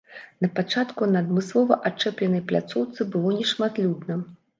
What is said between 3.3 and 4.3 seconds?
нешматлюдна.